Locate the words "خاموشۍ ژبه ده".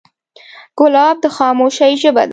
1.35-2.29